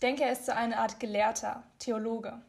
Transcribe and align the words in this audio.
denke, 0.00 0.24
er 0.24 0.32
ist 0.32 0.46
so 0.46 0.52
eine 0.52 0.78
Art 0.78 0.98
Gelehrter, 0.98 1.62
Theologe. 1.78 2.40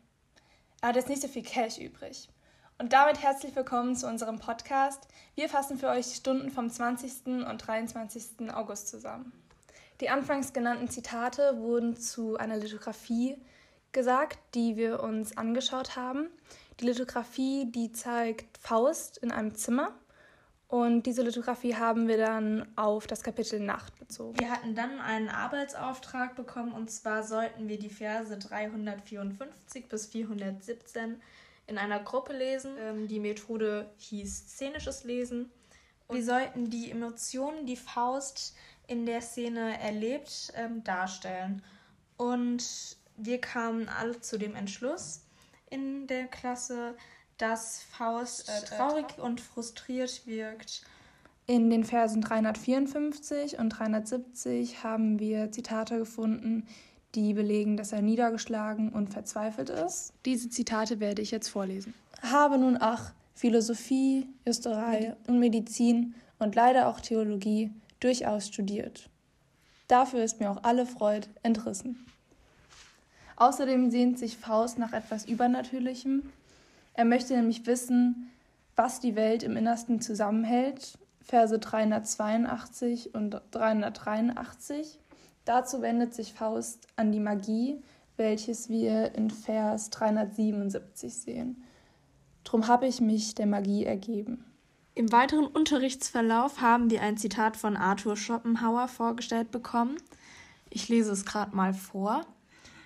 Er 0.81 0.89
hat 0.89 0.96
jetzt 0.96 1.09
nicht 1.09 1.21
so 1.21 1.28
viel 1.28 1.44
Cash 1.44 1.77
übrig. 1.77 2.29
Und 2.77 2.93
damit 2.93 3.21
herzlich 3.21 3.55
willkommen 3.55 3.96
zu 3.96 4.07
unserem 4.07 4.39
Podcast. 4.39 5.07
Wir 5.36 5.50
fassen 5.50 5.77
für 5.77 5.89
euch 5.89 6.07
die 6.07 6.16
Stunden 6.16 6.50
vom 6.50 6.70
20. 6.70 7.27
und 7.27 7.57
23. 7.57 8.52
August 8.54 8.88
zusammen. 8.88 9.34
Die 10.00 10.09
anfangs 10.09 10.54
genannten 10.54 10.89
Zitate 10.89 11.57
wurden 11.59 11.95
zu 11.95 12.38
einer 12.38 12.57
Lithografie 12.57 13.38
gesagt, 13.91 14.39
die 14.55 14.77
wir 14.77 15.02
uns 15.04 15.38
angeschaut 15.38 15.95
haben. 15.95 16.29
Die 16.79 16.86
Lithografie, 16.86 17.70
die 17.70 17.91
zeigt 17.91 18.57
Faust 18.57 19.18
in 19.18 19.31
einem 19.31 19.54
Zimmer 19.54 19.93
und 20.71 21.03
diese 21.03 21.21
Lithografie 21.21 21.75
haben 21.75 22.07
wir 22.07 22.15
dann 22.15 22.65
auf 22.77 23.05
das 23.05 23.23
Kapitel 23.23 23.59
Nacht 23.59 23.99
bezogen. 23.99 24.39
Wir 24.39 24.49
hatten 24.49 24.73
dann 24.73 25.02
einen 25.02 25.27
Arbeitsauftrag 25.27 26.38
bekommen 26.38 26.71
und 26.71 26.89
zwar 26.89 27.23
sollten 27.23 27.67
wir 27.67 27.77
die 27.77 27.89
Verse 27.89 28.38
354 28.38 29.89
bis 29.89 30.05
417 30.05 31.21
in 31.67 31.77
einer 31.77 31.99
Gruppe 31.99 32.31
lesen. 32.31 32.77
Ähm, 32.79 33.09
die 33.09 33.20
Methode 33.20 33.91
hieß 33.98 34.48
szenisches 34.48 35.03
Lesen. 35.03 35.52
Und 36.07 36.15
wir 36.15 36.23
sollten 36.23 36.70
die 36.70 36.90
Emotionen, 36.90 37.65
die 37.65 37.76
Faust 37.76 38.55
in 38.88 39.05
der 39.05 39.20
Szene 39.20 39.77
erlebt, 39.77 40.53
ähm, 40.55 40.85
darstellen. 40.85 41.62
Und 42.15 42.95
wir 43.17 43.41
kamen 43.41 43.90
alle 43.90 44.21
zu 44.21 44.38
dem 44.38 44.55
Entschluss 44.55 45.26
in 45.70 46.07
der 46.07 46.27
Klasse, 46.27 46.95
dass 47.41 47.81
Faust 47.91 48.50
äh, 48.50 48.66
traurig 48.66 49.18
und 49.18 49.41
frustriert 49.41 50.27
wirkt. 50.27 50.84
In 51.48 51.70
den 51.70 51.84
Versen 51.84 52.22
354 52.22 53.58
und 53.58 53.70
370 53.70 54.84
haben 54.84 55.20
wir 55.20 55.52
Zitate 55.52 55.98
gefunden, 55.98 56.68
die 57.15 57.34
belegen, 57.34 57.77
dass 57.77 57.91
er 57.91 58.02
niedergeschlagen 58.02 58.90
und 58.90 59.12
verzweifelt 59.12 59.70
ist. 59.70 60.13
Diese 60.26 60.49
Zitate 60.49 60.99
werde 60.99 61.21
ich 61.21 61.32
jetzt 61.32 61.49
vorlesen. 61.49 61.93
Habe 62.21 62.57
nun 62.57 62.77
ach 62.80 63.12
Philosophie, 63.34 64.28
Juristerei 64.46 65.16
und 65.28 65.40
Medizin 65.40 66.13
und 66.38 66.56
leider 66.56 66.88
auch 66.88 67.00
Theologie 67.00 67.72
durchaus 68.00 68.47
studiert. 68.47 69.09
Dafür 69.88 70.24
ist 70.24 70.40
mir 70.40 70.52
auch 70.52 70.63
alle 70.63 70.85
Freud 70.85 71.28
entrissen. 71.44 72.06
Außerdem 73.35 73.90
sehnt 73.90 74.19
sich 74.19 74.38
Faust 74.38 74.78
nach 74.78 74.94
etwas 74.94 75.25
Übernatürlichem, 75.25 76.31
er 76.94 77.06
möchte 77.06 77.34
nämlich 77.35 77.66
wissen, 77.66 78.31
was 78.75 79.00
die 79.00 79.16
Welt 79.16 79.44
im 79.44 79.57
Innersten 79.57 80.01
zusammenhält, 80.01 80.97
Verse 81.22 81.57
382 81.57 83.13
und 83.13 83.41
383. 83.51 85.00
Dazu 85.45 85.81
wendet 85.81 86.13
sich 86.13 86.34
Faust 86.34 86.88
an 86.95 87.12
die 87.12 87.19
Magie, 87.19 87.81
welches 88.17 88.69
wir 88.69 89.16
in 89.16 89.29
Vers 89.29 89.89
377 89.91 91.13
sehen. 91.13 91.63
Drum 92.44 92.67
habe 92.67 92.88
ich 92.88 93.01
mich 93.01 93.35
der 93.35 93.47
Magie 93.47 93.85
ergeben. 93.85 94.45
Im 94.94 95.12
weiteren 95.12 95.47
Unterrichtsverlauf 95.47 96.59
haben 96.59 96.89
wir 96.89 97.01
ein 97.01 97.17
Zitat 97.17 97.56
von 97.56 97.78
Arthur 97.78 98.17
Schopenhauer 98.17 98.88
vorgestellt 98.88 99.51
bekommen. 99.51 99.95
Ich 100.69 100.89
lese 100.89 101.12
es 101.12 101.25
gerade 101.25 101.56
mal 101.56 101.73
vor. 101.73 102.25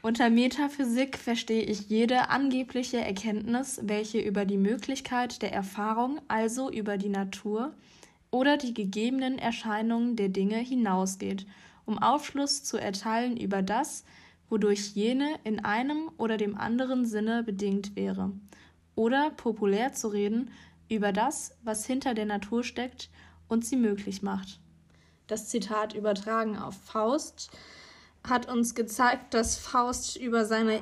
Unter 0.06 0.30
Metaphysik 0.30 1.18
verstehe 1.18 1.64
ich 1.64 1.90
jede 1.90 2.30
angebliche 2.30 3.00
Erkenntnis, 3.00 3.80
welche 3.82 4.20
über 4.20 4.46
die 4.46 4.60
Möglichkeit 4.60 5.42
der 5.42 5.52
Erfahrung, 5.52 6.22
also 6.28 6.70
über 6.70 7.00
die 7.00 7.10
Natur 7.10 7.74
oder 8.30 8.56
die 8.58 8.76
gegebenen 8.76 9.40
Erscheinungen 9.40 10.16
der 10.16 10.30
Dinge 10.30 10.58
hinausgeht, 10.58 11.48
um 11.88 11.98
Aufschluss 11.98 12.64
zu 12.64 12.78
erteilen 12.78 13.36
über 13.36 13.64
das, 13.64 14.06
wodurch 14.48 14.92
jene 14.94 15.40
in 15.44 15.66
einem 15.66 16.12
oder 16.20 16.38
dem 16.38 16.56
anderen 16.56 17.08
Sinne 17.08 17.42
bedingt 17.42 17.96
wäre, 17.96 18.32
oder 18.94 19.32
populär 19.32 19.94
zu 19.94 20.10
reden 20.10 20.52
über 20.88 21.14
das, 21.14 21.58
was 21.64 21.88
hinter 21.88 22.14
der 22.14 22.28
Natur 22.28 22.64
steckt 22.64 23.10
und 23.48 23.66
sie 23.66 23.76
möglich 23.76 24.22
macht. 24.22 24.60
Das 25.26 25.50
Zitat 25.50 25.96
übertragen 25.96 26.60
auf 26.60 26.76
Faust 26.76 27.50
hat 28.30 28.50
uns 28.50 28.76
gezeigt, 28.76 29.34
dass 29.34 29.58
Faust 29.58 30.18
über 30.18 30.46
seine 30.46 30.82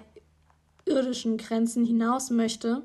irdischen 0.85 1.37
Grenzen 1.37 1.85
hinaus 1.85 2.29
möchte 2.29 2.83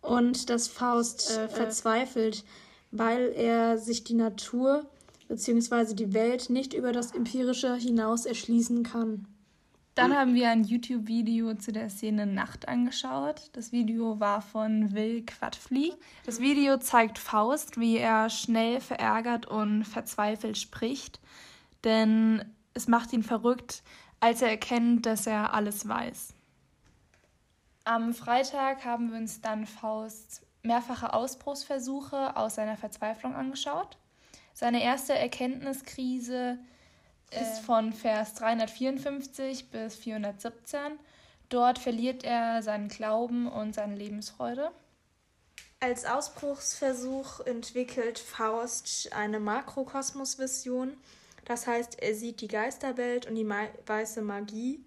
und 0.00 0.50
dass 0.50 0.68
Faust 0.68 1.30
äh, 1.30 1.44
äh, 1.44 1.48
verzweifelt, 1.48 2.44
weil 2.90 3.32
er 3.34 3.78
sich 3.78 4.04
die 4.04 4.14
Natur 4.14 4.88
bzw. 5.28 5.94
die 5.94 6.12
Welt 6.14 6.50
nicht 6.50 6.74
über 6.74 6.92
das 6.92 7.12
Empirische 7.12 7.74
hinaus 7.76 8.26
erschließen 8.26 8.82
kann. 8.82 9.26
Dann 9.96 10.16
haben 10.16 10.34
wir 10.34 10.48
ein 10.48 10.64
YouTube-Video 10.64 11.54
zu 11.54 11.72
der 11.72 11.90
Szene 11.90 12.24
Nacht 12.24 12.68
angeschaut. 12.68 13.50
Das 13.52 13.70
Video 13.70 14.18
war 14.18 14.40
von 14.40 14.94
Will 14.94 15.26
Quadflieg. 15.26 15.94
Das 16.24 16.40
Video 16.40 16.78
zeigt 16.78 17.18
Faust, 17.18 17.78
wie 17.78 17.98
er 17.98 18.30
schnell 18.30 18.80
verärgert 18.80 19.46
und 19.46 19.84
verzweifelt 19.84 20.56
spricht, 20.56 21.20
denn 21.84 22.44
es 22.74 22.88
macht 22.88 23.12
ihn 23.12 23.22
verrückt, 23.22 23.82
als 24.20 24.42
er 24.42 24.50
erkennt, 24.50 25.06
dass 25.06 25.26
er 25.26 25.54
alles 25.54 25.88
weiß. 25.88 26.34
Am 27.84 28.12
Freitag 28.14 28.84
haben 28.84 29.10
wir 29.10 29.18
uns 29.18 29.40
dann 29.40 29.66
Faust 29.66 30.42
mehrfache 30.62 31.14
Ausbruchsversuche 31.14 32.36
aus 32.36 32.56
seiner 32.56 32.76
Verzweiflung 32.76 33.34
angeschaut. 33.34 33.96
Seine 34.52 34.82
erste 34.82 35.14
Erkenntniskrise 35.14 36.58
äh, 37.30 37.42
ist 37.42 37.60
von 37.60 37.92
Vers 37.92 38.34
354 38.34 39.70
bis 39.70 39.96
417. 39.96 40.98
Dort 41.48 41.78
verliert 41.78 42.24
er 42.24 42.62
seinen 42.62 42.88
Glauben 42.88 43.48
und 43.48 43.74
seine 43.74 43.96
Lebensfreude. 43.96 44.70
Als 45.80 46.04
Ausbruchsversuch 46.04 47.40
entwickelt 47.40 48.18
Faust 48.18 49.12
eine 49.14 49.40
Makrokosmosvision, 49.40 50.96
das 51.50 51.66
heißt, 51.66 52.00
er 52.00 52.14
sieht 52.14 52.42
die 52.42 52.46
Geisterwelt 52.46 53.26
und 53.26 53.34
die 53.34 53.48
weiße 53.48 54.22
Magie 54.22 54.84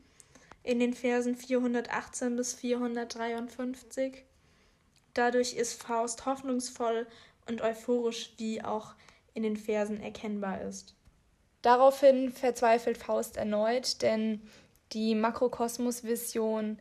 in 0.63 0.79
den 0.79 0.94
Versen 0.94 1.35
418 1.35 2.38
bis 2.38 2.53
453. 2.53 4.24
Dadurch 5.13 5.56
ist 5.56 5.84
Faust 5.84 6.25
hoffnungsvoll 6.25 7.06
und 7.50 7.62
euphorisch, 7.62 8.31
wie 8.38 8.63
auch 8.63 8.94
in 9.34 9.44
den 9.44 9.57
Versen 9.57 10.02
erkennbar 10.02 10.62
ist. 10.62 10.96
Daraufhin 11.63 12.31
verzweifelt 12.31 12.97
Faust 12.97 13.35
erneut, 13.35 14.02
denn 14.02 14.41
die 14.94 15.16
Makrokosmos-Vision 15.16 16.79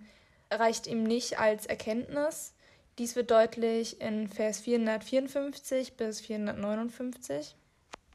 reicht 0.53 0.87
ihm 0.87 1.03
nicht 1.03 1.41
als 1.41 1.67
Erkenntnis. 1.67 2.55
Dies 2.99 3.17
wird 3.17 3.33
deutlich 3.33 4.01
in 4.01 4.29
Vers 4.29 4.61
454 4.61 5.97
bis 5.97 6.21
459. 6.21 7.57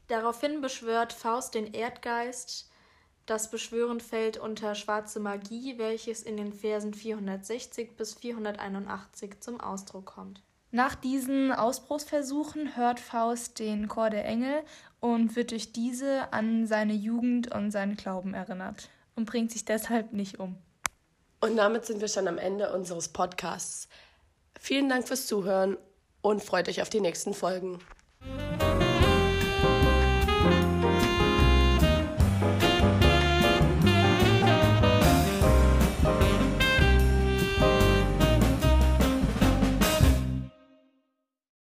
Daraufhin 0.08 0.60
beschwört 0.62 1.12
Faust 1.12 1.54
den 1.54 1.72
Erdgeist. 1.72 2.70
Das 3.26 3.50
Beschwören 3.50 4.00
fällt 4.00 4.38
unter 4.38 4.74
schwarze 4.74 5.20
Magie, 5.20 5.76
welches 5.76 6.22
in 6.22 6.38
den 6.38 6.52
Versen 6.52 6.94
460 6.94 7.94
bis 7.94 8.14
481 8.14 9.40
zum 9.40 9.60
Ausdruck 9.60 10.06
kommt. 10.06 10.42
Nach 10.70 10.94
diesen 10.94 11.52
Ausbruchsversuchen 11.52 12.76
hört 12.76 13.00
Faust 13.00 13.58
den 13.58 13.88
Chor 13.88 14.08
der 14.10 14.24
Engel 14.24 14.62
und 15.00 15.36
wird 15.36 15.50
durch 15.50 15.72
diese 15.72 16.32
an 16.32 16.66
seine 16.66 16.94
Jugend 16.94 17.54
und 17.54 17.70
seinen 17.70 17.96
Glauben 17.96 18.32
erinnert 18.32 18.88
und 19.14 19.26
bringt 19.26 19.50
sich 19.50 19.64
deshalb 19.64 20.12
nicht 20.12 20.40
um. 20.40 20.56
Und 21.40 21.56
damit 21.56 21.86
sind 21.86 22.00
wir 22.00 22.08
schon 22.08 22.28
am 22.28 22.38
Ende 22.38 22.72
unseres 22.72 23.08
Podcasts. 23.08 23.88
Vielen 24.58 24.88
Dank 24.88 25.06
fürs 25.06 25.26
Zuhören 25.26 25.76
und 26.20 26.42
freut 26.42 26.68
euch 26.68 26.82
auf 26.82 26.90
die 26.90 27.00
nächsten 27.00 27.32
Folgen. 27.32 27.78